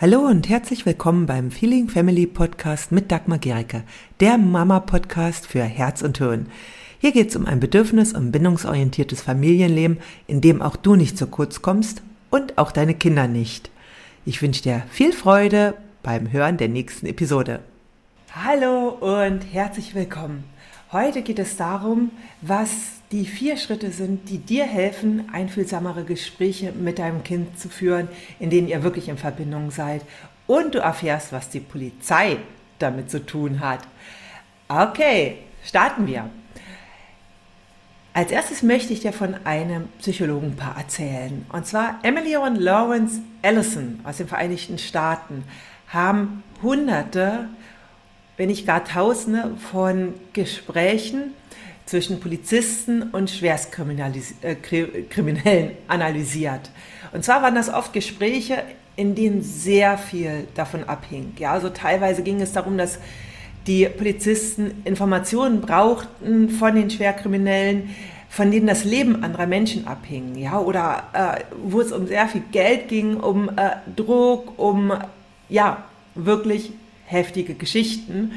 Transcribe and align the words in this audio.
Hallo 0.00 0.20
und 0.20 0.48
herzlich 0.48 0.86
willkommen 0.86 1.26
beim 1.26 1.50
Feeling 1.50 1.90
Family 1.90 2.26
Podcast 2.26 2.90
mit 2.90 3.12
Dagmar 3.12 3.36
Gericke, 3.36 3.82
der 4.20 4.38
Mama-Podcast 4.38 5.46
für 5.46 5.62
Herz 5.62 6.00
und 6.00 6.16
Hirn. 6.16 6.46
Hier 7.00 7.12
geht 7.12 7.28
es 7.28 7.36
um 7.36 7.44
ein 7.44 7.60
bedürfnis- 7.60 8.14
und 8.14 8.32
bindungsorientiertes 8.32 9.20
Familienleben, 9.20 9.98
in 10.26 10.40
dem 10.40 10.62
auch 10.62 10.76
du 10.76 10.96
nicht 10.96 11.18
zu 11.18 11.26
kurz 11.26 11.60
kommst 11.60 12.00
und 12.30 12.56
auch 12.56 12.72
deine 12.72 12.94
Kinder 12.94 13.28
nicht. 13.28 13.70
Ich 14.24 14.40
wünsche 14.40 14.62
dir 14.62 14.84
viel 14.90 15.12
Freude 15.12 15.74
beim 16.02 16.32
Hören 16.32 16.56
der 16.56 16.70
nächsten 16.70 17.04
Episode. 17.04 17.60
Hallo 18.34 18.96
und 19.00 19.42
herzlich 19.52 19.94
willkommen. 19.94 20.44
Heute 20.92 21.22
geht 21.22 21.38
es 21.38 21.56
darum, 21.56 22.10
was 22.40 22.70
die 23.12 23.24
vier 23.24 23.56
Schritte 23.56 23.92
sind, 23.92 24.28
die 24.28 24.38
dir 24.38 24.64
helfen, 24.64 25.28
einfühlsamere 25.32 26.02
Gespräche 26.02 26.72
mit 26.72 26.98
deinem 26.98 27.22
Kind 27.22 27.56
zu 27.60 27.68
führen, 27.68 28.08
in 28.40 28.50
denen 28.50 28.66
ihr 28.66 28.82
wirklich 28.82 29.08
in 29.08 29.16
Verbindung 29.16 29.70
seid 29.70 30.02
und 30.48 30.74
du 30.74 30.80
erfährst, 30.80 31.32
was 31.32 31.48
die 31.48 31.60
Polizei 31.60 32.38
damit 32.80 33.08
zu 33.08 33.24
tun 33.24 33.60
hat. 33.60 33.80
Okay, 34.66 35.38
starten 35.64 36.08
wir. 36.08 36.28
Als 38.12 38.32
erstes 38.32 38.64
möchte 38.64 38.92
ich 38.92 38.98
dir 38.98 39.12
von 39.12 39.36
einem 39.44 39.88
Psychologenpaar 40.00 40.76
erzählen. 40.76 41.46
Und 41.52 41.68
zwar 41.68 42.00
Emily 42.02 42.36
und 42.36 42.56
Lawrence 42.56 43.20
Ellison 43.42 44.00
aus 44.02 44.16
den 44.16 44.26
Vereinigten 44.26 44.78
Staaten 44.78 45.44
haben 45.86 46.42
hunderte, 46.62 47.48
wenn 48.40 48.48
nicht 48.48 48.66
gar 48.66 48.86
tausende 48.86 49.50
von 49.70 50.14
Gesprächen 50.32 51.34
zwischen 51.84 52.20
Polizisten 52.20 53.02
und 53.02 53.28
Schwerstkriminellen 53.28 54.14
äh, 54.42 55.70
analysiert. 55.88 56.70
Und 57.12 57.22
zwar 57.22 57.42
waren 57.42 57.54
das 57.54 57.68
oft 57.68 57.92
Gespräche, 57.92 58.62
in 58.96 59.14
denen 59.14 59.42
sehr 59.42 59.98
viel 59.98 60.48
davon 60.54 60.84
abhing. 60.84 61.34
Ja, 61.38 61.52
also 61.52 61.68
teilweise 61.68 62.22
ging 62.22 62.40
es 62.40 62.54
darum, 62.54 62.78
dass 62.78 62.98
die 63.66 63.84
Polizisten 63.84 64.80
Informationen 64.86 65.60
brauchten 65.60 66.48
von 66.48 66.74
den 66.74 66.88
Schwerkriminellen, 66.88 67.94
von 68.30 68.50
denen 68.50 68.68
das 68.68 68.84
Leben 68.84 69.22
anderer 69.22 69.46
Menschen 69.46 69.86
abhing, 69.86 70.34
ja, 70.38 70.58
oder 70.58 71.02
äh, 71.12 71.40
wo 71.62 71.82
es 71.82 71.92
um 71.92 72.06
sehr 72.06 72.26
viel 72.26 72.44
Geld 72.52 72.88
ging, 72.88 73.18
um 73.18 73.50
äh, 73.50 73.72
Druck, 73.96 74.58
um 74.58 74.94
ja 75.50 75.84
wirklich 76.14 76.72
heftige 77.10 77.54
Geschichten. 77.54 78.32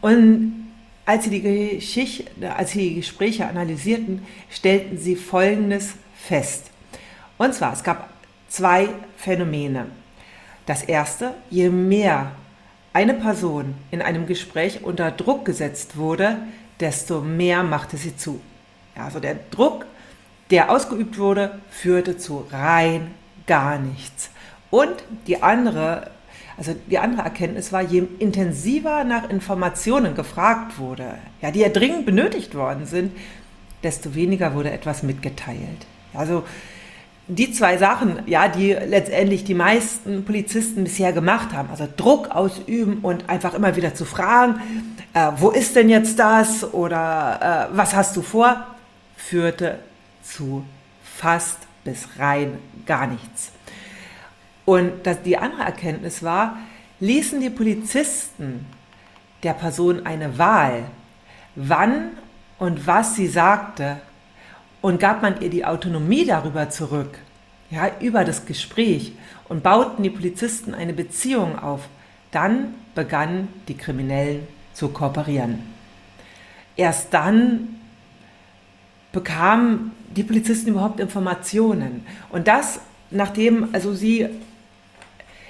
Und 0.00 0.70
als 1.04 1.24
sie, 1.24 1.30
die 1.30 1.76
Geschichte, 1.76 2.54
als 2.54 2.72
sie 2.72 2.88
die 2.88 2.94
Gespräche 2.96 3.46
analysierten, 3.46 4.22
stellten 4.50 4.98
sie 4.98 5.16
Folgendes 5.16 5.94
fest. 6.16 6.70
Und 7.38 7.54
zwar, 7.54 7.72
es 7.72 7.84
gab 7.84 8.08
zwei 8.48 8.88
Phänomene. 9.16 9.86
Das 10.66 10.82
erste, 10.82 11.34
je 11.50 11.68
mehr 11.68 12.32
eine 12.92 13.14
Person 13.14 13.74
in 13.90 14.02
einem 14.02 14.26
Gespräch 14.26 14.82
unter 14.82 15.10
Druck 15.10 15.44
gesetzt 15.44 15.96
wurde, 15.96 16.38
desto 16.80 17.20
mehr 17.20 17.62
machte 17.62 17.96
sie 17.96 18.16
zu. 18.16 18.40
Also 18.96 19.20
der 19.20 19.36
Druck, 19.50 19.86
der 20.50 20.70
ausgeübt 20.70 21.18
wurde, 21.18 21.58
führte 21.70 22.16
zu 22.16 22.46
rein 22.50 23.12
gar 23.46 23.78
nichts. 23.78 24.30
Und 24.70 24.94
die 25.26 25.42
andere 25.42 26.10
also 26.56 26.74
die 26.90 26.98
andere 26.98 27.22
Erkenntnis 27.22 27.72
war, 27.72 27.82
je 27.82 28.04
intensiver 28.18 29.04
nach 29.04 29.28
Informationen 29.28 30.14
gefragt 30.14 30.78
wurde, 30.78 31.06
ja, 31.42 31.50
die 31.50 31.60
ja 31.60 31.68
dringend 31.68 32.06
benötigt 32.06 32.54
worden 32.54 32.86
sind, 32.86 33.12
desto 33.82 34.14
weniger 34.14 34.54
wurde 34.54 34.70
etwas 34.70 35.02
mitgeteilt. 35.02 35.86
Also 36.14 36.44
die 37.28 37.52
zwei 37.52 37.76
Sachen, 37.76 38.20
ja, 38.26 38.48
die 38.48 38.72
letztendlich 38.72 39.44
die 39.44 39.54
meisten 39.54 40.24
Polizisten 40.24 40.84
bisher 40.84 41.12
gemacht 41.12 41.52
haben, 41.52 41.68
also 41.70 41.86
Druck 41.96 42.30
ausüben 42.30 42.98
und 43.02 43.28
einfach 43.28 43.52
immer 43.54 43.76
wieder 43.76 43.94
zu 43.94 44.04
fragen, 44.04 44.60
äh, 45.12 45.32
wo 45.38 45.50
ist 45.50 45.76
denn 45.76 45.88
jetzt 45.88 46.18
das 46.18 46.72
oder 46.72 47.68
äh, 47.72 47.76
was 47.76 47.94
hast 47.94 48.16
du 48.16 48.22
vor, 48.22 48.64
führte 49.16 49.78
zu 50.22 50.64
fast 51.02 51.58
bis 51.84 52.08
rein 52.18 52.58
gar 52.86 53.06
nichts. 53.06 53.50
Und 54.66 55.06
das, 55.06 55.22
die 55.22 55.38
andere 55.38 55.62
Erkenntnis 55.62 56.22
war, 56.22 56.58
ließen 57.00 57.40
die 57.40 57.50
Polizisten 57.50 58.66
der 59.42 59.54
Person 59.54 60.04
eine 60.04 60.38
Wahl, 60.38 60.84
wann 61.54 62.10
und 62.58 62.86
was 62.86 63.14
sie 63.14 63.28
sagte, 63.28 63.96
und 64.82 65.00
gab 65.00 65.22
man 65.22 65.40
ihr 65.40 65.50
die 65.50 65.64
Autonomie 65.64 66.26
darüber 66.26 66.68
zurück, 66.68 67.18
ja, 67.70 67.90
über 68.00 68.24
das 68.24 68.44
Gespräch, 68.44 69.12
und 69.48 69.62
bauten 69.62 70.02
die 70.02 70.10
Polizisten 70.10 70.74
eine 70.74 70.92
Beziehung 70.92 71.58
auf, 71.58 71.88
dann 72.32 72.74
begannen 72.94 73.48
die 73.68 73.76
Kriminellen 73.76 74.46
zu 74.74 74.88
kooperieren. 74.88 75.60
Erst 76.76 77.14
dann 77.14 77.80
bekamen 79.12 79.92
die 80.14 80.24
Polizisten 80.24 80.70
überhaupt 80.70 81.00
Informationen. 81.00 82.04
Und 82.30 82.48
das, 82.48 82.80
nachdem 83.10 83.68
also 83.72 83.94
sie 83.94 84.28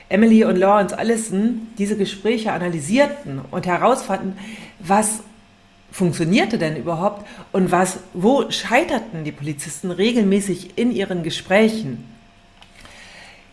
Emily 0.08 0.44
und 0.44 0.56
Lawrence 0.56 0.96
Allison 0.96 1.68
diese 1.78 1.96
Gespräche 1.96 2.52
analysierten 2.52 3.40
und 3.50 3.66
herausfanden, 3.66 4.38
was 4.78 5.20
funktionierte 5.90 6.58
denn 6.58 6.76
überhaupt 6.76 7.26
und 7.52 7.72
was, 7.72 7.98
wo 8.12 8.50
scheiterten 8.50 9.24
die 9.24 9.32
Polizisten 9.32 9.90
regelmäßig 9.90 10.78
in 10.78 10.92
ihren 10.92 11.22
Gesprächen, 11.22 12.04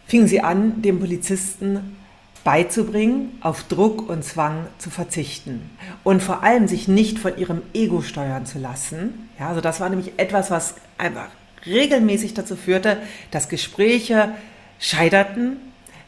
fingen 0.06 0.28
sie 0.28 0.42
an, 0.42 0.82
dem 0.82 1.00
Polizisten 1.00 1.98
beizubringen, 2.44 3.38
auf 3.42 3.64
Druck 3.64 4.10
und 4.10 4.24
Zwang 4.24 4.68
zu 4.78 4.90
verzichten 4.90 5.70
und 6.04 6.22
vor 6.22 6.44
allem 6.44 6.68
sich 6.68 6.90
nicht 6.90 7.18
von 7.18 7.38
ihrem 7.38 7.62
Ego 7.74 8.02
steuern 8.02 8.46
zu 8.46 8.60
lassen. 8.60 9.30
Ja, 9.40 9.48
also 9.48 9.62
das 9.62 9.80
war 9.80 9.90
nämlich 9.90 10.12
etwas, 10.18 10.52
was 10.52 10.76
einfach 10.98 11.30
regelmäßig 11.66 12.34
dazu 12.34 12.58
führte, 12.58 12.98
dass 13.32 13.48
Gespräche 13.48 14.34
scheiterten 14.80 15.58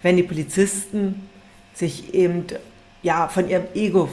wenn 0.05 0.17
die 0.17 0.23
Polizisten 0.23 1.27
sich 1.73 2.13
eben 2.13 2.45
ja, 3.01 3.27
von 3.27 3.49
ihrem 3.49 3.65
Ego 3.73 4.07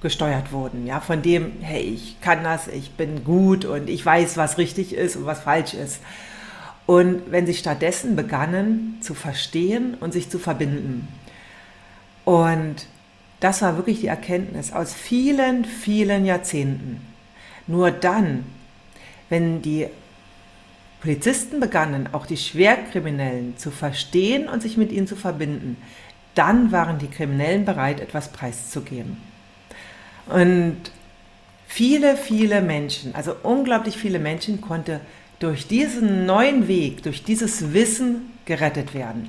gesteuert 0.00 0.50
wurden, 0.50 0.84
ja, 0.84 0.98
von 0.98 1.22
dem, 1.22 1.52
hey, 1.60 1.80
ich 1.80 2.20
kann 2.20 2.42
das, 2.42 2.66
ich 2.66 2.90
bin 2.96 3.22
gut 3.22 3.64
und 3.64 3.88
ich 3.88 4.04
weiß, 4.04 4.36
was 4.36 4.58
richtig 4.58 4.92
ist 4.92 5.14
und 5.14 5.24
was 5.24 5.38
falsch 5.38 5.74
ist. 5.74 6.00
Und 6.86 7.30
wenn 7.30 7.46
sie 7.46 7.54
stattdessen 7.54 8.16
begannen 8.16 8.98
zu 9.00 9.14
verstehen 9.14 9.94
und 10.00 10.12
sich 10.12 10.28
zu 10.28 10.40
verbinden. 10.40 11.06
Und 12.24 12.88
das 13.38 13.62
war 13.62 13.76
wirklich 13.76 14.00
die 14.00 14.08
Erkenntnis 14.08 14.72
aus 14.72 14.92
vielen, 14.92 15.64
vielen 15.64 16.26
Jahrzehnten. 16.26 17.00
Nur 17.68 17.92
dann, 17.92 18.44
wenn 19.28 19.62
die 19.62 19.86
Polizisten 21.02 21.58
begannen, 21.58 22.08
auch 22.12 22.26
die 22.26 22.36
Schwerkriminellen 22.36 23.56
zu 23.56 23.72
verstehen 23.72 24.48
und 24.48 24.62
sich 24.62 24.76
mit 24.76 24.92
ihnen 24.92 25.08
zu 25.08 25.16
verbinden, 25.16 25.76
dann 26.36 26.70
waren 26.70 26.98
die 26.98 27.08
Kriminellen 27.08 27.64
bereit, 27.64 28.00
etwas 28.00 28.30
preiszugeben. 28.30 29.16
Und 30.28 30.76
viele, 31.66 32.16
viele 32.16 32.62
Menschen, 32.62 33.16
also 33.16 33.34
unglaublich 33.42 33.96
viele 33.96 34.20
Menschen 34.20 34.60
konnte 34.60 35.00
durch 35.40 35.66
diesen 35.66 36.24
neuen 36.24 36.68
Weg, 36.68 37.02
durch 37.02 37.24
dieses 37.24 37.72
Wissen 37.72 38.30
gerettet 38.44 38.94
werden. 38.94 39.28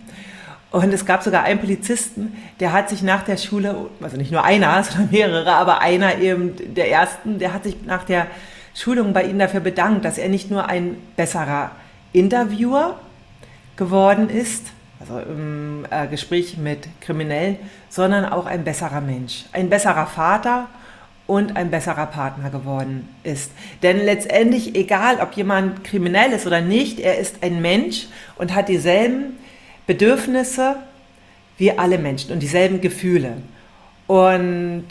Und 0.69 0.93
es 0.93 1.07
gab 1.07 1.23
sogar 1.23 1.43
einen 1.43 1.59
Polizisten, 1.59 2.35
der 2.59 2.71
hat 2.71 2.89
sich 2.89 3.01
nach 3.01 3.23
der 3.23 3.37
Schule, 3.37 3.89
also 3.99 4.17
nicht 4.17 4.31
nur 4.31 4.43
einer, 4.43 4.83
sondern 4.83 5.09
mehrere, 5.09 5.53
aber 5.53 5.81
einer 5.81 6.19
eben 6.19 6.53
der 6.75 6.91
ersten, 6.91 7.39
der 7.39 7.51
hat 7.51 7.63
sich 7.63 7.83
nach 7.83 8.03
der 8.03 8.27
Schulung 8.75 9.13
bei 9.13 9.23
Ihnen 9.23 9.39
dafür 9.39 9.59
bedankt, 9.59 10.05
dass 10.05 10.17
er 10.17 10.29
nicht 10.29 10.49
nur 10.49 10.67
ein 10.67 10.97
besserer 11.15 11.71
Interviewer 12.11 12.99
geworden 13.75 14.29
ist, 14.29 14.65
also 14.99 15.19
im 15.19 15.85
äh, 15.89 16.07
Gespräch 16.07 16.57
mit 16.57 16.87
Kriminellen, 17.01 17.57
sondern 17.89 18.25
auch 18.25 18.45
ein 18.45 18.63
besserer 18.63 19.01
Mensch, 19.01 19.45
ein 19.51 19.69
besserer 19.69 20.05
Vater 20.05 20.67
und 21.27 21.55
ein 21.55 21.71
besserer 21.71 22.05
Partner 22.05 22.49
geworden 22.49 23.07
ist. 23.23 23.51
Denn 23.81 23.97
letztendlich, 23.97 24.75
egal 24.75 25.19
ob 25.21 25.33
jemand 25.33 25.83
kriminell 25.83 26.31
ist 26.31 26.45
oder 26.45 26.61
nicht, 26.61 26.99
er 26.99 27.17
ist 27.17 27.43
ein 27.43 27.61
Mensch 27.61 28.07
und 28.37 28.53
hat 28.53 28.69
dieselben 28.69 29.37
Bedürfnisse 29.87 30.77
wie 31.57 31.71
alle 31.77 31.97
Menschen 31.97 32.31
und 32.31 32.39
dieselben 32.39 32.81
Gefühle. 32.81 33.37
Und 34.07 34.85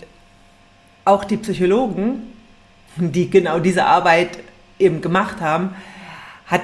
auch 1.05 1.25
die 1.25 1.37
Psychologen 1.37 2.32
die 2.97 3.31
genau 3.31 3.59
diese 3.59 3.85
Arbeit 3.85 4.39
eben 4.79 5.01
gemacht 5.01 5.41
haben, 5.41 5.75
hat, 6.47 6.63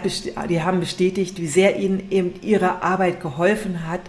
die 0.51 0.63
haben 0.63 0.81
bestätigt, 0.81 1.39
wie 1.39 1.47
sehr 1.47 1.79
ihnen 1.79 2.11
eben 2.11 2.35
ihre 2.43 2.83
Arbeit 2.83 3.21
geholfen 3.21 3.87
hat, 3.89 4.03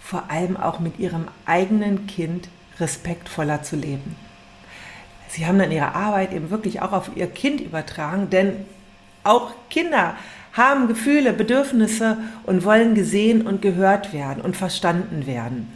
vor 0.00 0.30
allem 0.30 0.56
auch 0.56 0.78
mit 0.78 0.98
ihrem 0.98 1.26
eigenen 1.46 2.06
Kind 2.06 2.48
respektvoller 2.78 3.62
zu 3.62 3.74
leben. 3.74 4.16
Sie 5.28 5.46
haben 5.46 5.58
dann 5.58 5.72
ihre 5.72 5.94
Arbeit 5.94 6.32
eben 6.32 6.50
wirklich 6.50 6.80
auch 6.80 6.92
auf 6.92 7.10
ihr 7.16 7.26
Kind 7.26 7.60
übertragen, 7.60 8.30
denn 8.30 8.64
auch 9.24 9.52
Kinder 9.68 10.14
haben 10.52 10.86
Gefühle, 10.86 11.32
Bedürfnisse 11.32 12.18
und 12.44 12.64
wollen 12.64 12.94
gesehen 12.94 13.46
und 13.46 13.60
gehört 13.60 14.12
werden 14.12 14.40
und 14.40 14.56
verstanden 14.56 15.26
werden. 15.26 15.72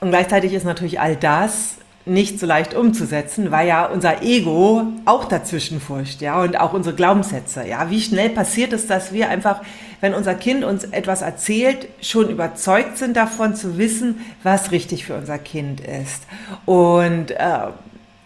Und 0.00 0.10
gleichzeitig 0.10 0.52
ist 0.52 0.64
natürlich 0.64 1.00
all 1.00 1.16
das 1.16 1.76
nicht 2.04 2.40
so 2.40 2.46
leicht 2.46 2.74
umzusetzen, 2.74 3.50
weil 3.50 3.68
ja 3.68 3.86
unser 3.86 4.22
Ego 4.22 4.86
auch 5.04 5.26
dazwischen 5.26 5.80
furcht, 5.80 6.20
ja, 6.20 6.40
und 6.40 6.58
auch 6.58 6.72
unsere 6.72 6.96
Glaubenssätze, 6.96 7.66
ja. 7.66 7.90
Wie 7.90 8.00
schnell 8.00 8.30
passiert 8.30 8.72
es, 8.72 8.86
dass 8.86 9.12
wir 9.12 9.28
einfach, 9.28 9.60
wenn 10.00 10.14
unser 10.14 10.34
Kind 10.34 10.64
uns 10.64 10.84
etwas 10.84 11.22
erzählt, 11.22 11.86
schon 12.00 12.28
überzeugt 12.28 12.98
sind 12.98 13.16
davon 13.16 13.54
zu 13.54 13.78
wissen, 13.78 14.20
was 14.42 14.72
richtig 14.72 15.04
für 15.04 15.14
unser 15.14 15.38
Kind 15.38 15.80
ist 15.80 16.24
und 16.66 17.30
äh, 17.30 17.68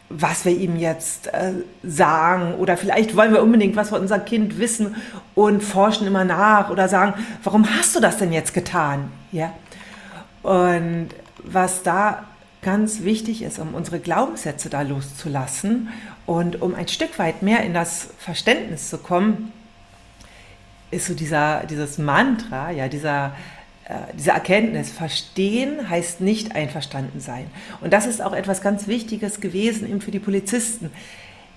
was 0.09 0.45
wir 0.45 0.53
ihm 0.53 0.77
jetzt 0.77 1.27
äh, 1.35 1.53
sagen 1.83 2.55
oder 2.55 2.77
vielleicht 2.77 3.17
wollen 3.17 3.33
wir 3.33 3.43
unbedingt 3.43 3.77
was 3.77 3.89
von 3.89 4.01
unser 4.01 4.21
Kind 4.21 4.59
wissen 4.59 4.95
und 5.35 5.63
forschen 5.63 6.07
immer 6.07 6.25
nach 6.25 6.71
oder 6.71 6.89
sagen, 6.89 7.15
warum 7.43 7.67
hast 7.77 7.95
du 7.97 8.01
das 8.01 8.17
denn 8.17 8.33
jetzt 8.33 8.55
getan, 8.55 9.11
ja? 9.33 9.53
Und 10.43 11.09
was 11.43 11.83
da 11.83 12.25
ganz 12.67 13.05
wichtig 13.05 13.43
ist, 13.43 13.61
um 13.61 13.75
unsere 13.75 14.01
Glaubenssätze 14.01 14.69
da 14.69 14.83
loszulassen 14.83 15.89
und 16.27 16.61
um 16.61 16.75
ein 16.75 16.89
Stück 16.89 17.17
weit 17.21 17.41
mehr 17.41 17.63
in 17.63 17.73
das 17.73 18.09
Verständnis 18.19 18.91
zu 18.91 18.99
kommen, 18.99 19.53
ist 20.91 21.07
so 21.07 21.15
dieser, 21.15 21.63
dieses 21.71 21.97
Mantra, 21.97 22.73
ja, 22.73 22.89
dieser, 22.89 23.37
äh, 23.85 23.95
diese 24.19 24.33
Erkenntnis. 24.33 24.91
Verstehen 24.91 25.89
heißt 25.89 26.21
nicht 26.21 26.57
einverstanden 26.57 27.21
sein. 27.21 27.49
Und 27.81 27.93
das 27.93 28.05
ist 28.05 28.21
auch 28.21 28.33
etwas 28.33 28.63
ganz 28.63 28.89
Wichtiges 28.89 29.41
gewesen 29.41 29.89
eben 29.89 30.01
für 30.01 30.11
die 30.11 30.19
Polizisten. 30.19 30.91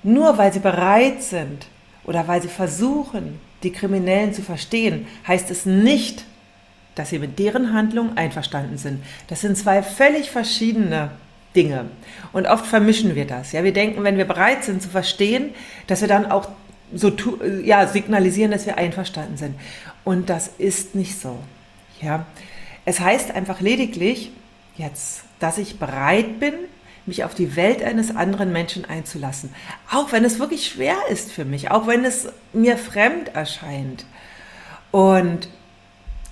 Nur 0.03 0.37
weil 0.37 0.53
sie 0.53 0.59
bereit 0.59 1.23
sind 1.23 1.65
oder 2.03 2.27
weil 2.27 2.43
sie 2.43 2.49
versuchen, 2.49 3.39
die 3.63 3.71
Kriminellen 3.71 4.31
zu 4.31 4.43
verstehen, 4.43 5.07
heißt 5.27 5.49
es 5.49 5.65
nicht, 5.65 6.23
dass 6.99 7.11
sie 7.11 7.19
mit 7.19 7.39
deren 7.39 7.71
Handlung 7.71 8.17
einverstanden 8.17 8.77
sind. 8.77 9.01
Das 9.27 9.39
sind 9.39 9.57
zwei 9.57 9.81
völlig 9.83 10.31
verschiedene 10.31 11.11
Dinge. 11.55 11.85
Und 12.33 12.45
oft 12.45 12.65
vermischen 12.65 13.15
wir 13.15 13.25
das. 13.25 13.53
Ja, 13.53 13.63
wir 13.63 13.71
denken, 13.71 14.03
wenn 14.03 14.17
wir 14.17 14.25
bereit 14.25 14.65
sind 14.65 14.81
zu 14.81 14.89
verstehen, 14.89 15.51
dass 15.87 16.01
wir 16.01 16.09
dann 16.09 16.29
auch 16.29 16.49
so 16.93 17.09
ja, 17.63 17.87
signalisieren, 17.87 18.51
dass 18.51 18.65
wir 18.65 18.77
einverstanden 18.77 19.37
sind. 19.37 19.55
Und 20.03 20.29
das 20.29 20.49
ist 20.57 20.93
nicht 20.93 21.17
so. 21.17 21.39
Ja, 22.01 22.25
es 22.83 22.99
heißt 22.99 23.31
einfach 23.31 23.61
lediglich 23.61 24.33
jetzt, 24.75 25.23
dass 25.39 25.57
ich 25.57 25.79
bereit 25.79 26.41
bin, 26.41 26.53
mich 27.05 27.23
auf 27.23 27.33
die 27.33 27.55
Welt 27.55 27.81
eines 27.81 28.13
anderen 28.13 28.51
Menschen 28.51 28.83
einzulassen. 28.83 29.55
Auch 29.89 30.11
wenn 30.11 30.25
es 30.25 30.37
wirklich 30.37 30.67
schwer 30.67 30.97
ist 31.09 31.31
für 31.31 31.45
mich, 31.45 31.71
auch 31.71 31.87
wenn 31.87 32.03
es 32.03 32.27
mir 32.51 32.77
fremd 32.77 33.35
erscheint. 33.35 34.05
Und 34.91 35.47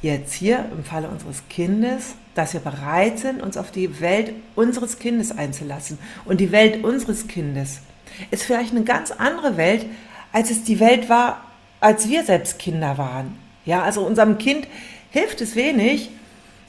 jetzt 0.02 0.34
hier 0.34 0.66
im 0.72 0.84
Falle 0.84 1.08
unseres 1.08 1.44
Kindes, 1.50 2.16
dass 2.36 2.54
wir 2.54 2.60
bereit 2.60 3.20
sind, 3.20 3.42
uns 3.42 3.58
auf 3.58 3.72
die 3.72 4.00
Welt 4.00 4.34
unseres 4.56 5.00
Kindes 5.00 5.36
einzulassen. 5.36 5.98
Und 6.26 6.40
die 6.40 6.52
Welt 6.52 6.84
unseres 6.84 7.28
Kindes 7.28 7.82
ist 8.32 8.44
vielleicht 8.44 8.72
eine 8.72 8.84
ganz 8.84 9.12
andere 9.12 9.58
Welt, 9.58 9.86
als 10.32 10.52
es 10.52 10.64
die 10.64 10.80
Welt 10.80 11.10
war, 11.10 11.44
als 11.80 12.08
wir 12.10 12.24
selbst 12.24 12.60
Kinder 12.60 12.98
waren. 12.98 13.38
Ja, 13.66 13.84
also 13.84 14.02
unserem 14.02 14.38
Kind 14.38 14.68
hilft 15.10 15.42
es 15.42 15.56
wenig, 15.56 16.10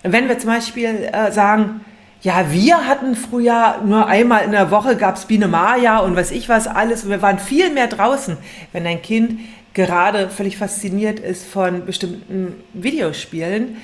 wenn 0.03 0.29
wir 0.29 0.39
zum 0.39 0.51
Beispiel 0.51 1.09
äh, 1.13 1.33
sagen, 1.33 1.81
ja, 2.23 2.51
wir 2.51 2.87
hatten 2.87 3.15
früher 3.15 3.81
nur 3.85 4.07
einmal 4.07 4.45
in 4.45 4.53
der 4.53 4.71
Woche 4.71 4.97
gab 4.97 5.17
es 5.17 5.27
Biene 5.27 5.47
Maya 5.47 5.99
und 5.99 6.17
weiß 6.17 6.33
ich 6.33 6.49
was 6.49 6.67
alles 6.67 7.09
wir 7.09 7.23
waren 7.23 7.39
viel 7.39 7.73
mehr 7.73 7.87
draußen. 7.87 8.37
Wenn 8.73 8.87
ein 8.87 9.03
Kind 9.03 9.41
gerade 9.73 10.29
völlig 10.29 10.57
fasziniert 10.57 11.21
ist 11.21 11.47
von 11.47 11.87
bestimmten 11.87 12.55
Videospielen, 12.73 13.77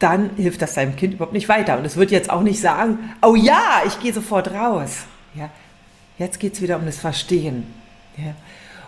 dann 0.00 0.30
hilft 0.36 0.60
das 0.60 0.74
seinem 0.74 0.96
Kind 0.96 1.14
überhaupt 1.14 1.32
nicht 1.32 1.48
weiter. 1.48 1.78
Und 1.78 1.84
es 1.84 1.96
wird 1.96 2.10
jetzt 2.10 2.28
auch 2.28 2.42
nicht 2.42 2.60
sagen, 2.60 2.98
oh 3.22 3.36
ja, 3.36 3.82
ich 3.86 4.00
gehe 4.00 4.12
sofort 4.12 4.50
raus. 4.52 5.04
Ja, 5.34 5.48
jetzt 6.18 6.40
geht 6.40 6.54
es 6.54 6.62
wieder 6.62 6.76
um 6.76 6.86
das 6.86 6.98
Verstehen. 6.98 7.72
Ja. 8.16 8.34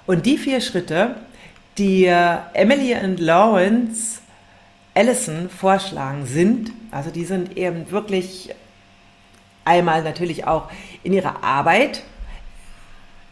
Und 0.07 0.27
die 0.27 0.37
vier 0.37 0.61
Schritte, 0.61 1.15
die 1.79 2.07
Emily 2.07 2.97
und 2.97 3.21
Lawrence 3.21 4.21
Allison 4.95 5.49
vorschlagen, 5.49 6.27
sind, 6.27 6.71
also 6.91 7.11
die 7.11 7.25
sind 7.25 7.57
eben 7.57 7.91
wirklich 7.91 8.55
einmal 9.65 10.03
natürlich 10.03 10.47
auch 10.47 10.71
in 11.03 11.13
ihrer 11.13 11.43
Arbeit 11.43 12.03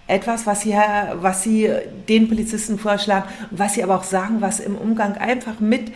etwas, 0.06 0.46
was 0.46 0.62
sie, 0.62 0.76
was 1.14 1.42
sie 1.42 1.70
den 2.08 2.28
Polizisten 2.28 2.78
vorschlagen, 2.78 3.28
was 3.50 3.74
sie 3.74 3.82
aber 3.82 3.96
auch 3.96 4.04
sagen, 4.04 4.40
was 4.40 4.60
im 4.60 4.76
Umgang 4.76 5.16
einfach 5.16 5.60
mit 5.60 5.92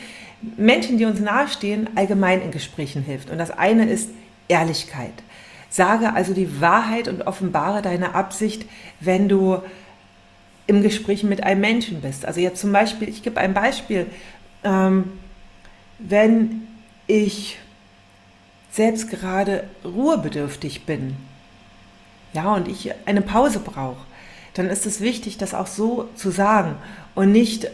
Menschen, 0.56 0.98
die 0.98 1.04
uns 1.04 1.20
nahestehen, 1.20 1.88
allgemein 1.96 2.40
in 2.40 2.50
Gesprächen 2.50 3.02
hilft. 3.02 3.30
Und 3.30 3.38
das 3.38 3.50
eine 3.50 3.88
ist 3.90 4.10
Ehrlichkeit. 4.48 5.12
Sage 5.68 6.14
also 6.14 6.32
die 6.32 6.60
Wahrheit 6.60 7.08
und 7.08 7.26
offenbare 7.26 7.82
deine 7.82 8.14
Absicht, 8.14 8.66
wenn 9.00 9.28
du 9.28 9.60
im 10.66 10.82
Gespräch 10.82 11.22
mit 11.22 11.42
einem 11.42 11.60
Menschen 11.60 12.00
bist. 12.00 12.24
Also 12.24 12.40
jetzt 12.40 12.60
zum 12.60 12.72
Beispiel, 12.72 13.08
ich 13.08 13.22
gebe 13.22 13.40
ein 13.40 13.54
Beispiel, 13.54 14.06
ähm, 14.64 15.12
wenn 15.98 16.66
ich 17.06 17.58
selbst 18.70 19.10
gerade 19.10 19.64
ruhebedürftig 19.84 20.84
bin, 20.84 21.16
ja, 22.32 22.54
und 22.54 22.68
ich 22.68 22.92
eine 23.06 23.22
Pause 23.22 23.60
brauche, 23.60 24.04
dann 24.54 24.68
ist 24.68 24.86
es 24.86 25.00
wichtig, 25.00 25.38
das 25.38 25.54
auch 25.54 25.66
so 25.66 26.08
zu 26.14 26.30
sagen 26.30 26.76
und 27.14 27.32
nicht 27.32 27.68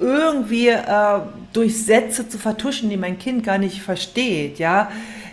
irgendwie 0.00 0.68
äh, 0.68 1.20
durch 1.52 1.84
Sätze 1.84 2.28
zu 2.28 2.38
vertuschen, 2.38 2.88
die 2.88 2.96
mein 2.96 3.18
Kind 3.18 3.44
gar 3.44 3.58
nicht 3.58 3.82
versteht. 3.82 4.58
Ja, 4.58 4.90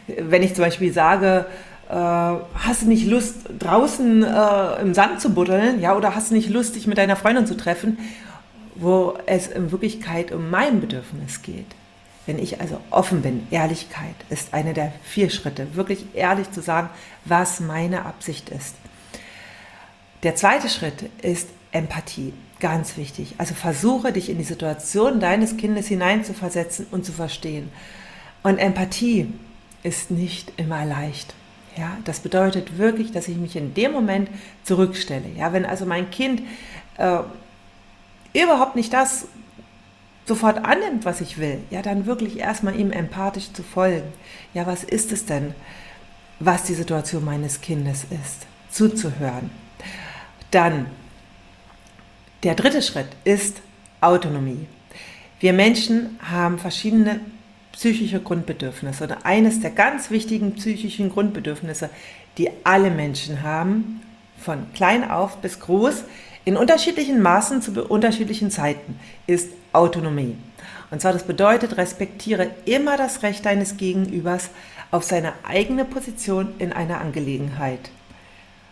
wenn 0.08 0.44
ich 0.44 0.56
zum 0.56 0.64
Beispiel 0.64 0.92
sage, 0.92 1.46
äh, 1.90 1.94
hast 1.94 2.82
du 2.82 2.88
nicht 2.88 3.06
Lust 3.08 3.36
draußen 3.60 4.24
äh, 4.24 4.82
im 4.82 4.94
Sand 4.94 5.22
zu 5.22 5.34
buddeln, 5.34 5.80
ja, 5.82 5.96
oder 5.96 6.16
hast 6.16 6.32
du 6.32 6.36
nicht 6.36 6.50
Lust, 6.50 6.76
dich 6.76 6.88
mit 6.88 6.98
deiner 6.98 7.16
Freundin 7.16 7.46
zu 7.46 7.56
treffen, 7.56 7.98
wo 8.76 9.18
es 9.26 9.48
in 9.48 9.72
Wirklichkeit 9.72 10.32
um 10.32 10.50
mein 10.50 10.82
Bedürfnis 10.82 11.42
geht. 11.42 11.68
Wenn 12.26 12.40
ich 12.40 12.60
also 12.60 12.80
offen 12.90 13.22
bin, 13.22 13.48
Ehrlichkeit 13.52 14.16
ist 14.30 14.54
eine 14.54 14.74
der 14.74 14.92
vier 15.04 15.30
Schritte, 15.30 15.76
wirklich 15.76 16.06
ehrlich 16.14 16.52
zu 16.52 16.62
sagen, 16.62 16.90
was 17.24 17.60
meine 17.60 18.06
Absicht 18.06 18.50
ist. 18.50 18.76
Der 20.24 20.36
zweite 20.36 20.70
Schritt 20.70 21.10
ist 21.22 21.50
Empathie, 21.72 22.34
ganz 22.60 22.98
wichtig. 22.98 23.36
Also 23.38 23.54
versuche 23.54 24.12
dich 24.12 24.30
in 24.30 24.38
die 24.40 24.44
Situation 24.44 25.20
deines 25.20 25.58
Kindes 25.58 25.88
hineinzuversetzen 25.88 26.88
und 26.90 27.06
zu 27.06 27.12
verstehen. 27.12 27.70
Und 28.42 28.58
Empathie 28.58 29.32
ist 29.84 30.10
nicht 30.10 30.54
immer 30.58 30.84
leicht. 30.84 31.36
Ja, 31.78 31.98
das 32.06 32.22
bedeutet 32.22 32.78
wirklich, 32.78 33.12
dass 33.12 33.28
ich 33.28 33.38
mich 33.38 33.56
in 33.56 33.74
dem 33.74 33.92
Moment 33.92 34.30
zurückstelle. 34.64 35.26
Ja, 35.38 35.52
wenn 35.54 35.66
also 35.66 35.86
mein 35.86 36.10
Kind 36.10 36.42
äh, 36.98 37.20
überhaupt 38.44 38.76
nicht 38.76 38.94
das 38.94 39.28
sofort 40.26 40.66
annimmt, 40.66 41.06
was 41.06 41.22
ich 41.22 41.38
will, 41.38 41.60
ja, 41.70 41.82
dann 41.82 42.06
wirklich 42.06 42.40
erstmal 42.40 42.80
ihm 42.80 42.92
empathisch 42.92 43.54
zu 43.54 43.64
folgen. 43.64 44.12
Ja, 44.54 44.66
was 44.66 44.84
ist 44.84 45.12
es 45.12 45.26
denn, 45.26 45.54
was 46.40 46.64
die 46.64 46.74
Situation 46.74 47.24
meines 47.24 47.62
Kindes 47.62 48.06
ist? 48.06 48.48
Zuzuhören. 48.70 49.52
Dann, 50.52 50.88
der 52.44 52.56
dritte 52.56 52.82
Schritt 52.82 53.08
ist 53.24 53.62
Autonomie. 54.02 54.68
Wir 55.40 55.54
Menschen 55.54 56.20
haben 56.22 56.60
verschiedene 56.60 57.20
psychische 57.72 58.22
Grundbedürfnisse. 58.22 59.04
Und 59.04 59.26
eines 59.26 59.60
der 59.60 59.72
ganz 59.72 60.10
wichtigen 60.10 60.56
psychischen 60.56 61.10
Grundbedürfnisse, 61.10 61.90
die 62.38 62.50
alle 62.64 62.90
Menschen 62.90 63.44
haben, 63.44 64.02
von 64.38 64.72
klein 64.74 65.10
auf 65.10 65.38
bis 65.38 65.60
groß, 65.60 66.04
in 66.46 66.58
unterschiedlichen 66.58 67.22
Maßen 67.22 67.62
zu 67.62 67.84
unterschiedlichen 67.84 68.52
Zeiten, 68.52 69.00
ist 69.28 69.50
Autonomie. 69.74 70.38
Und 70.92 71.02
zwar 71.02 71.12
das 71.12 71.24
bedeutet, 71.24 71.78
respektiere 71.78 72.52
immer 72.66 72.96
das 72.96 73.24
Recht 73.24 73.46
deines 73.46 73.78
Gegenübers 73.78 74.50
auf 74.92 75.04
seine 75.04 75.34
eigene 75.44 75.84
Position 75.84 76.54
in 76.60 76.72
einer 76.72 77.02
Angelegenheit. 77.02 77.90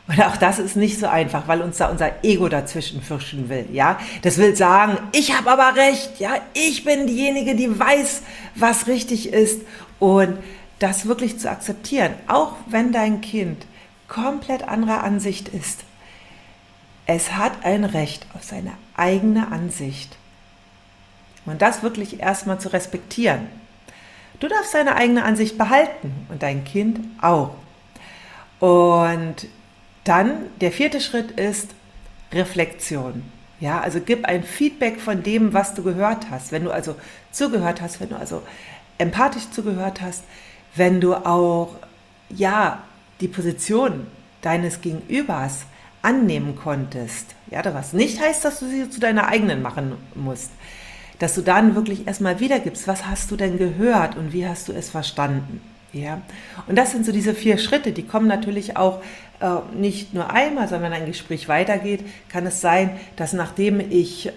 Und 0.07 0.21
auch 0.21 0.37
das 0.37 0.59
ist 0.59 0.75
nicht 0.75 0.99
so 0.99 1.07
einfach, 1.07 1.47
weil 1.47 1.61
uns 1.61 1.77
da 1.77 1.89
unser 1.89 2.23
Ego 2.23 2.49
dazwischen 2.49 3.01
fürchten 3.01 3.47
will, 3.49 3.67
ja? 3.71 3.97
Das 4.21 4.37
will 4.37 4.55
sagen, 4.55 4.97
ich 5.13 5.35
habe 5.35 5.49
aber 5.51 5.77
recht, 5.79 6.19
ja? 6.19 6.35
Ich 6.53 6.83
bin 6.83 7.07
diejenige, 7.07 7.55
die 7.55 7.79
weiß, 7.79 8.21
was 8.55 8.87
richtig 8.87 9.31
ist 9.31 9.61
und 9.99 10.37
das 10.79 11.07
wirklich 11.07 11.39
zu 11.39 11.49
akzeptieren, 11.49 12.13
auch 12.27 12.53
wenn 12.67 12.91
dein 12.91 13.21
Kind 13.21 13.65
komplett 14.09 14.67
anderer 14.67 15.03
Ansicht 15.03 15.47
ist. 15.47 15.85
Es 17.05 17.33
hat 17.33 17.65
ein 17.65 17.83
Recht 17.83 18.25
auf 18.33 18.43
seine 18.43 18.71
eigene 18.95 19.51
Ansicht. 19.51 20.17
Und 21.45 21.61
das 21.61 21.83
wirklich 21.83 22.19
erstmal 22.21 22.59
zu 22.59 22.71
respektieren. 22.71 23.47
Du 24.39 24.47
darfst 24.47 24.73
deine 24.73 24.95
eigene 24.95 25.23
Ansicht 25.23 25.57
behalten 25.57 26.25
und 26.29 26.43
dein 26.43 26.63
Kind 26.63 26.99
auch. 27.21 27.51
Und 28.59 29.47
dann 30.05 30.45
der 30.61 30.71
vierte 30.71 31.01
Schritt 31.01 31.31
ist 31.31 31.71
Reflexion. 32.31 33.23
Ja, 33.59 33.79
also 33.79 33.99
gib 33.99 34.25
ein 34.25 34.43
Feedback 34.43 34.99
von 34.99 35.23
dem, 35.23 35.53
was 35.53 35.73
du 35.73 35.83
gehört 35.83 36.29
hast. 36.29 36.51
Wenn 36.51 36.65
du 36.65 36.71
also 36.71 36.95
zugehört 37.31 37.81
hast, 37.81 38.01
wenn 38.01 38.09
du 38.09 38.15
also 38.17 38.41
empathisch 38.97 39.49
zugehört 39.51 40.01
hast, 40.01 40.23
wenn 40.75 40.99
du 40.99 41.13
auch, 41.13 41.75
ja, 42.29 42.83
die 43.21 43.27
Position 43.27 44.07
deines 44.41 44.81
Gegenübers 44.81 45.65
annehmen 46.03 46.55
konntest. 46.55 47.33
Ja, 47.49 47.63
was 47.73 47.93
nicht 47.93 48.21
heißt, 48.21 48.45
dass 48.45 48.59
du 48.59 48.67
sie 48.67 48.89
zu 48.89 48.99
deiner 48.99 49.27
eigenen 49.27 49.63
machen 49.63 49.93
musst. 50.13 50.51
Dass 51.17 51.33
du 51.33 51.41
dann 51.41 51.75
wirklich 51.75 52.05
erstmal 52.05 52.39
wiedergibst, 52.39 52.87
was 52.87 53.07
hast 53.07 53.31
du 53.31 53.35
denn 53.35 53.57
gehört 53.57 54.15
und 54.17 54.33
wie 54.33 54.47
hast 54.47 54.67
du 54.67 54.73
es 54.73 54.89
verstanden. 54.89 55.61
Ja, 55.93 56.21
und 56.67 56.75
das 56.75 56.91
sind 56.91 57.05
so 57.05 57.11
diese 57.11 57.35
vier 57.35 57.59
Schritte, 57.59 57.91
die 57.91 58.03
kommen 58.03 58.27
natürlich 58.27 58.77
auch 58.77 59.01
äh, 59.39 59.57
nicht 59.75 60.13
nur 60.13 60.31
einmal, 60.31 60.67
sondern 60.67 60.91
wenn 60.91 61.01
ein 61.01 61.05
Gespräch 61.05 61.47
weitergeht, 61.47 62.03
kann 62.29 62.47
es 62.47 62.61
sein, 62.61 62.99
dass 63.15 63.33
nachdem 63.33 63.79
ich 63.79 64.31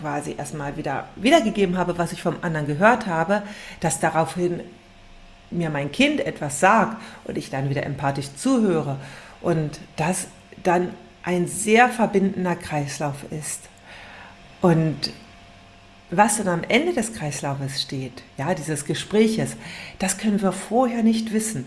quasi 0.00 0.34
erstmal 0.36 0.76
wieder 0.78 1.08
wiedergegeben 1.16 1.76
habe, 1.76 1.98
was 1.98 2.12
ich 2.12 2.22
vom 2.22 2.36
anderen 2.40 2.66
gehört 2.66 3.06
habe, 3.06 3.42
dass 3.80 4.00
daraufhin 4.00 4.60
mir 5.50 5.70
mein 5.70 5.92
Kind 5.92 6.20
etwas 6.20 6.58
sagt 6.58 7.00
und 7.24 7.36
ich 7.36 7.50
dann 7.50 7.68
wieder 7.68 7.84
empathisch 7.84 8.34
zuhöre 8.34 8.96
und 9.42 9.78
das 9.96 10.26
dann 10.62 10.88
ein 11.24 11.46
sehr 11.46 11.88
verbindender 11.88 12.54
Kreislauf 12.54 13.24
ist. 13.30 13.60
Und 14.60 15.12
was 16.10 16.36
dann 16.36 16.48
am 16.48 16.62
Ende 16.68 16.92
des 16.92 17.14
Kreislaufes 17.14 17.82
steht, 17.82 18.22
ja, 18.36 18.54
dieses 18.54 18.84
Gespräches, 18.84 19.56
das 19.98 20.18
können 20.18 20.40
wir 20.42 20.52
vorher 20.52 21.02
nicht 21.02 21.32
wissen. 21.32 21.66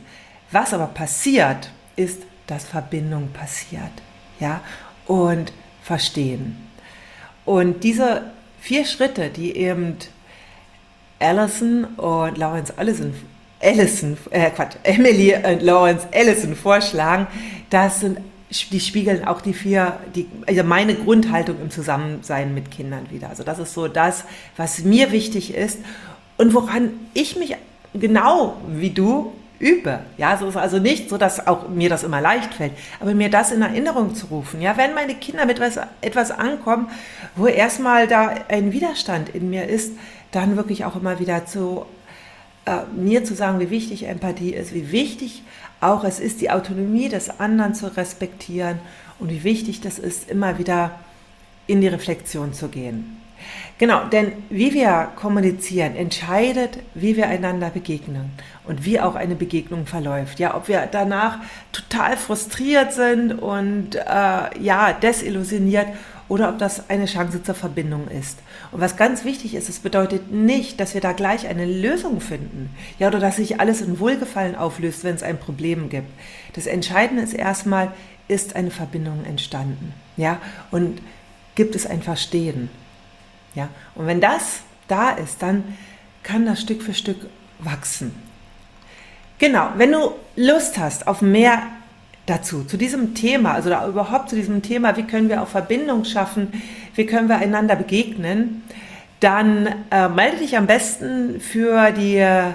Was 0.52 0.74
aber 0.74 0.88
passiert, 0.88 1.72
ist, 1.96 2.22
dass 2.46 2.66
Verbindung 2.66 3.30
passiert, 3.34 3.92
ja, 4.40 4.62
und 5.06 5.52
Verstehen. 5.84 6.58
Und 7.46 7.84
diese 7.84 8.32
vier 8.60 8.86
Schritte, 8.86 9.30
die 9.30 9.56
eben 9.56 9.98
Allison 11.20 11.86
und 11.96 12.38
Lawrence 12.38 12.78
Allison, 12.78 13.14
Allison, 13.62 14.18
äh 14.32 14.50
Quatsch, 14.52 14.76
Emily 14.84 15.34
und 15.34 15.62
Lawrence 15.62 16.08
Allison 16.14 16.56
vorschlagen, 16.56 17.28
das 17.70 18.02
sind 18.02 18.20
die 18.50 18.80
spiegeln 18.80 19.26
auch 19.26 19.42
die 19.42 19.54
vier, 19.54 20.00
die, 20.16 20.28
also 20.46 20.64
meine 20.64 20.96
Grundhaltung 20.96 21.60
im 21.62 21.70
Zusammensein 21.70 22.54
mit 22.54 22.72
Kindern 22.72 23.08
wieder. 23.10 23.30
Also 23.30 23.44
das 23.44 23.60
ist 23.60 23.74
so 23.74 23.88
das, 23.88 24.24
was 24.56 24.80
mir 24.80 25.12
wichtig 25.12 25.54
ist 25.54 25.80
und 26.38 26.54
woran 26.54 26.92
ich 27.14 27.36
mich 27.36 27.56
genau 27.94 28.58
wie 28.68 28.92
du 28.92 29.34
übe. 29.60 30.00
Ja, 30.18 30.38
so 30.38 30.48
ist 30.48 30.56
also 30.56 30.80
nicht 30.80 31.10
so, 31.10 31.18
dass 31.18 31.46
auch 31.48 31.68
mir 31.68 31.90
das 31.90 32.04
immer 32.04 32.22
leicht 32.22 32.54
fällt, 32.54 32.74
aber 33.00 33.14
mir 33.14 33.30
das 33.30 33.52
in 33.52 33.62
Erinnerung 33.62 34.16
zu 34.16 34.28
rufen. 34.28 34.62
Ja, 34.62 34.78
wenn 34.78 34.94
meine 34.94 35.16
Kinder 35.16 35.46
mit 35.46 35.60
etwas, 35.60 35.80
etwas 36.02 36.32
ankommen, 36.32 36.90
wo 37.36 37.48
erstmal 37.48 38.08
da 38.08 38.34
ein 38.50 38.72
Widerstand 38.72 39.30
in 39.30 39.50
mir 39.50 39.68
ist, 39.68 39.94
dann 40.32 40.56
wirklich 40.56 40.86
auch 40.86 40.96
immer 40.96 41.20
wieder 41.20 41.46
zu 41.46 41.86
äh, 42.68 42.82
mir 42.96 43.24
zu 43.24 43.34
sagen, 43.34 43.60
wie 43.60 43.70
wichtig 43.70 44.04
Empathie 44.04 44.54
ist, 44.54 44.74
wie 44.74 44.92
wichtig 44.92 45.42
auch 45.80 46.04
es 46.04 46.20
ist, 46.20 46.42
die 46.42 46.52
Autonomie 46.52 47.08
des 47.08 47.40
anderen 47.40 47.74
zu 47.74 47.96
respektieren 47.96 48.80
und 49.20 49.32
wie 49.32 49.44
wichtig 49.44 49.80
das 49.82 50.00
ist, 50.00 50.30
immer 50.30 50.60
wieder 50.60 50.92
in 51.66 51.82
die 51.82 51.88
Reflexion 51.88 52.54
zu 52.54 52.68
gehen. 52.68 53.18
Genau, 53.78 54.06
denn 54.06 54.34
wie 54.50 54.74
wir 54.74 55.10
kommunizieren, 55.16 55.96
entscheidet, 55.96 56.80
wie 56.96 57.16
wir 57.16 57.28
einander 57.28 57.70
begegnen 57.70 58.32
und 58.66 58.84
wie 58.84 59.00
auch 59.00 59.16
eine 59.16 59.36
Begegnung 59.36 59.86
verläuft. 59.86 60.40
Ja, 60.40 60.56
ob 60.56 60.68
wir 60.68 60.88
danach 60.92 61.40
total 61.72 62.18
frustriert 62.18 62.94
sind 62.94 63.34
und 63.34 63.96
äh, 63.96 64.60
ja, 64.60 64.94
desillusioniert 64.94 65.88
oder 66.30 66.50
ob 66.50 66.60
das 66.60 66.90
eine 66.90 67.06
Chance 67.06 67.42
zur 67.44 67.56
Verbindung 67.56 68.08
ist. 68.08 68.40
Und 68.72 68.82
was 68.82 68.98
ganz 68.98 69.24
wichtig 69.24 69.56
ist, 69.56 69.70
es 69.70 69.80
bedeutet 69.80 70.32
nicht, 70.32 70.80
dass 70.80 70.94
wir 70.94 71.02
da 71.02 71.14
gleich 71.14 71.48
eine 71.48 71.66
Lösung 71.66 72.20
finden, 72.20 72.70
ja, 73.00 73.08
oder 73.08 73.20
dass 73.20 73.38
sich 73.38 73.60
alles 73.60 73.82
in 73.82 74.00
Wohlgefallen 74.00 74.56
auflöst, 74.56 75.04
wenn 75.04 75.16
es 75.16 75.24
ein 75.24 75.40
Problem 75.40 75.90
gibt. 75.90 76.12
Das 76.54 76.68
Entscheidende 76.68 77.24
ist 77.24 77.34
erstmal, 77.34 77.92
ist 78.28 78.56
eine 78.56 78.72
Verbindung 78.72 79.24
entstanden, 79.26 79.94
ja, 80.18 80.40
und 80.72 81.02
gibt 81.56 81.76
es 81.76 81.88
ein 81.88 82.02
Verstehen, 82.02 82.70
ja. 83.56 83.70
Und 83.96 84.08
wenn 84.08 84.22
das 84.22 84.60
da 84.88 85.12
ist, 85.12 85.42
dann 85.42 85.64
kann 86.24 86.46
das 86.46 86.62
Stück 86.62 86.84
für 86.84 86.94
Stück 86.94 87.30
wachsen. 87.60 88.14
Genau, 89.40 89.70
wenn 89.78 89.92
du 89.92 90.12
Lust 90.36 90.78
hast 90.78 91.08
auf 91.08 91.22
mehr 91.22 91.62
dazu, 92.28 92.64
zu 92.64 92.78
diesem 92.78 93.16
Thema, 93.16 93.54
also 93.54 93.70
überhaupt 93.70 94.30
zu 94.30 94.36
diesem 94.36 94.62
Thema, 94.62 94.96
wie 94.96 95.04
können 95.04 95.30
wir 95.30 95.42
auch 95.42 95.48
Verbindung 95.48 96.06
schaffen, 96.06 96.50
wie 96.94 97.08
können 97.08 97.30
wir 97.30 97.38
einander 97.38 97.76
begegnen, 97.76 98.64
dann 99.20 99.68
äh, 99.90 100.08
melde 100.10 100.38
dich 100.38 100.56
am 100.56 100.68
besten 100.68 101.40
für 101.40 101.92
die 101.92 102.18
äh, 102.18 102.52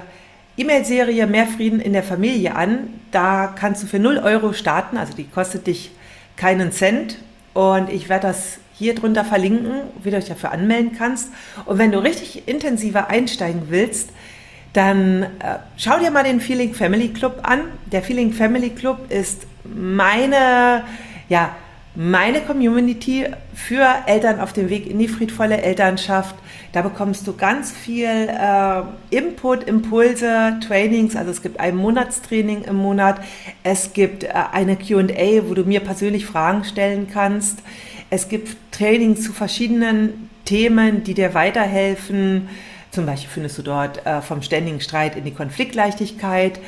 E-Mail-Serie 0.57 1.26
Mehr 1.26 1.47
Frieden 1.47 1.81
in 1.81 1.93
der 1.93 2.05
Familie 2.05 2.55
an. 2.55 2.91
Da 3.11 3.52
kannst 3.59 3.83
du 3.83 3.87
für 3.87 3.99
0 3.99 4.19
Euro 4.19 4.52
starten, 4.52 4.97
also 4.97 5.14
die 5.14 5.25
kostet 5.25 5.67
dich 5.67 5.91
keinen 6.37 6.71
Cent. 6.71 7.19
Und 7.55 7.91
ich 7.91 8.09
werde 8.09 8.29
das 8.29 8.59
hier 8.75 8.95
drunter 8.95 9.25
verlinken, 9.25 9.73
wie 10.02 10.11
du 10.11 10.17
dich 10.17 10.29
dafür 10.29 10.52
anmelden 10.52 10.93
kannst. 10.97 11.31
Und 11.64 11.79
wenn 11.79 11.93
du 11.93 11.99
richtig 11.99 12.47
intensiver 12.47 13.09
einsteigen 13.09 13.64
willst, 13.69 14.11
dann 14.73 15.25
äh, 15.25 15.59
schau 15.76 15.99
dir 15.99 16.11
mal 16.11 16.25
den 16.25 16.41
Feeling 16.41 16.75
Family 16.75 17.09
Club 17.09 17.41
an. 17.43 17.61
Der 17.91 18.02
Feeling 18.02 18.33
Family 18.33 18.71
Club 18.71 19.11
ist 19.11 19.47
meine, 19.64 20.85
ja, 21.28 21.54
meine 21.95 22.40
Community 22.40 23.26
für 23.54 23.87
Eltern 24.07 24.40
auf 24.40 24.52
dem 24.52 24.71
Weg 24.71 24.87
in 24.88 24.99
die 24.99 25.09
friedvolle 25.09 25.61
Elternschaft. 25.61 26.35
Da 26.73 26.81
bekommst 26.81 27.26
du 27.26 27.37
ganz 27.37 27.71
viel 27.71 28.07
äh, 28.07 28.83
Input, 29.11 29.64
Impulse, 29.64 30.59
Trainings. 30.66 31.16
Also 31.16 31.31
es 31.31 31.42
gibt 31.42 31.61
ein 31.61 31.76
Monatstraining 31.76 32.62
im 32.62 32.76
Monat. 32.76 33.21
Es 33.62 33.92
gibt 33.92 34.25
äh, 34.25 34.33
eine 34.52 34.76
QA, 34.76 35.49
wo 35.49 35.54
du 35.54 35.64
mir 35.64 35.81
persönlich 35.81 36.25
Fragen 36.25 36.64
stellen 36.64 37.09
kannst. 37.12 37.59
Es 38.09 38.28
gibt 38.28 38.57
Trainings 38.73 39.23
zu 39.23 39.35
verschiedenen 39.35 40.31
Themen, 40.47 41.04
die 41.04 41.12
dir 41.12 41.35
weiterhelfen. 41.35 42.49
Zum 42.90 43.04
Beispiel 43.04 43.31
findest 43.31 43.59
du 43.59 43.62
dort 43.62 44.07
äh, 44.07 44.23
vom 44.23 44.40
ständigen 44.40 44.81
Streit 44.81 45.14
in 45.16 45.25
die 45.25 45.35
Konfliktleichtigkeit. 45.35 46.59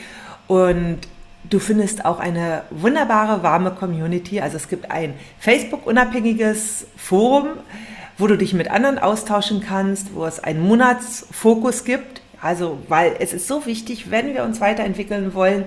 Und 0.48 0.98
Du 1.50 1.58
findest 1.58 2.04
auch 2.04 2.20
eine 2.20 2.62
wunderbare, 2.70 3.42
warme 3.42 3.70
Community. 3.70 4.40
Also 4.40 4.56
es 4.56 4.68
gibt 4.68 4.90
ein 4.90 5.14
Facebook-unabhängiges 5.38 6.86
Forum, 6.96 7.48
wo 8.16 8.26
du 8.26 8.36
dich 8.36 8.54
mit 8.54 8.70
anderen 8.70 8.98
austauschen 8.98 9.60
kannst, 9.60 10.14
wo 10.14 10.24
es 10.24 10.42
einen 10.42 10.60
Monatsfokus 10.60 11.84
gibt. 11.84 12.22
Also, 12.40 12.78
weil 12.88 13.16
es 13.18 13.32
ist 13.32 13.46
so 13.46 13.66
wichtig, 13.66 14.10
wenn 14.10 14.34
wir 14.34 14.44
uns 14.44 14.60
weiterentwickeln 14.60 15.34
wollen, 15.34 15.64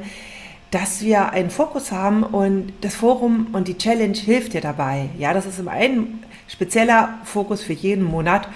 dass 0.72 1.02
wir 1.02 1.32
einen 1.32 1.50
Fokus 1.50 1.92
haben 1.92 2.24
und 2.24 2.74
das 2.82 2.96
Forum 2.96 3.48
und 3.54 3.68
die 3.68 3.78
Challenge 3.78 4.18
hilft 4.18 4.54
dir 4.54 4.62
dabei. 4.62 5.10
Ja, 5.18 5.34
das 5.34 5.46
ist 5.46 5.66
ein 5.66 6.24
spezieller 6.48 7.20
Fokus 7.24 7.64
für 7.64 7.74
jeden 7.74 8.04
Monat. 8.04 8.48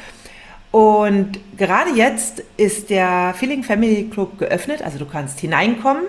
Und 0.71 1.39
gerade 1.57 1.91
jetzt 1.91 2.43
ist 2.57 2.89
der 2.89 3.33
Feeling 3.37 3.63
Family 3.63 4.09
Club 4.09 4.37
geöffnet, 4.39 4.81
also 4.81 4.97
du 4.97 5.05
kannst 5.05 5.39
hineinkommen 5.39 6.03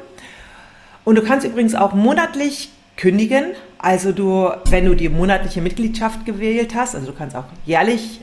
und 1.04 1.16
du 1.16 1.22
kannst 1.22 1.46
übrigens 1.46 1.74
auch 1.74 1.92
monatlich 1.92 2.70
kündigen. 2.96 3.46
Also 3.78 4.12
du, 4.12 4.50
wenn 4.66 4.84
du 4.84 4.94
die 4.94 5.08
monatliche 5.08 5.60
Mitgliedschaft 5.60 6.24
gewählt 6.24 6.74
hast, 6.74 6.94
also 6.94 7.08
du 7.08 7.12
kannst 7.12 7.34
auch 7.34 7.46
jährlich 7.66 8.20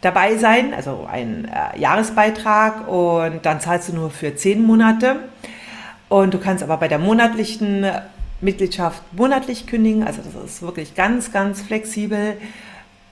dabei 0.00 0.36
sein, 0.36 0.72
also 0.74 1.08
ein 1.10 1.46
äh, 1.46 1.78
Jahresbeitrag 1.80 2.86
und 2.86 3.44
dann 3.44 3.60
zahlst 3.60 3.88
du 3.88 3.94
nur 3.94 4.10
für 4.10 4.36
zehn 4.36 4.64
Monate. 4.64 5.16
Und 6.08 6.34
du 6.34 6.38
kannst 6.38 6.62
aber 6.62 6.76
bei 6.76 6.86
der 6.86 6.98
monatlichen 6.98 7.84
Mitgliedschaft 8.40 9.02
monatlich 9.12 9.66
kündigen. 9.66 10.04
Also 10.04 10.22
das 10.22 10.44
ist 10.44 10.62
wirklich 10.62 10.94
ganz, 10.94 11.32
ganz 11.32 11.62
flexibel. 11.62 12.36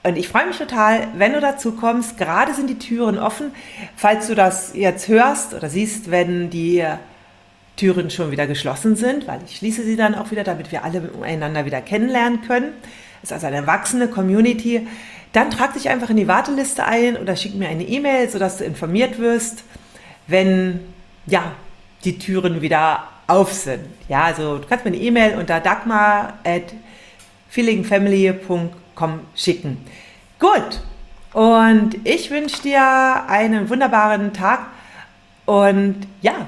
Und 0.03 0.17
ich 0.17 0.29
freue 0.29 0.45
mich 0.45 0.57
total, 0.57 1.07
wenn 1.17 1.33
du 1.33 1.41
dazu 1.41 1.73
kommst. 1.73 2.17
Gerade 2.17 2.53
sind 2.53 2.69
die 2.69 2.79
Türen 2.79 3.17
offen. 3.17 3.51
Falls 3.97 4.27
du 4.27 4.35
das 4.35 4.73
jetzt 4.75 5.07
hörst 5.09 5.53
oder 5.53 5.67
siehst, 5.67 6.11
wenn 6.11 6.49
die 6.49 6.85
Türen 7.75 8.09
schon 8.09 8.31
wieder 8.31 8.47
geschlossen 8.47 8.95
sind, 8.95 9.27
weil 9.27 9.39
ich 9.45 9.57
schließe 9.57 9.83
sie 9.83 9.95
dann 9.95 10.15
auch 10.15 10.31
wieder, 10.31 10.43
damit 10.43 10.71
wir 10.71 10.83
alle 10.83 11.09
einander 11.23 11.65
wieder 11.65 11.81
kennenlernen 11.81 12.41
können. 12.41 12.73
Das 13.21 13.31
ist 13.31 13.33
also 13.33 13.47
eine 13.47 13.57
erwachsene 13.57 14.07
Community. 14.07 14.87
Dann 15.33 15.51
trag 15.51 15.73
dich 15.73 15.89
einfach 15.89 16.09
in 16.09 16.17
die 16.17 16.27
Warteliste 16.27 16.85
ein 16.85 17.17
oder 17.17 17.35
schick 17.35 17.55
mir 17.55 17.67
eine 17.67 17.83
E-Mail, 17.83 18.29
sodass 18.29 18.57
du 18.57 18.63
informiert 18.63 19.19
wirst, 19.19 19.63
wenn 20.27 20.79
ja, 21.25 21.51
die 22.03 22.17
Türen 22.17 22.61
wieder 22.61 23.03
auf 23.27 23.51
sind. 23.51 23.83
Ja, 24.07 24.23
also 24.25 24.59
du 24.59 24.67
kannst 24.67 24.85
mir 24.85 24.91
eine 24.91 25.01
E-Mail 25.01 25.37
unter 25.37 25.59
dagmar 25.59 26.39
at 26.45 26.73
feelingfamily.com 27.49 29.19
schicken. 29.35 29.77
Gut. 30.39 30.81
Und 31.33 31.97
ich 32.05 32.31
wünsche 32.31 32.61
dir 32.61 33.25
einen 33.27 33.69
wunderbaren 33.69 34.31
Tag 34.31 34.67
und 35.45 36.07
ja, 36.21 36.47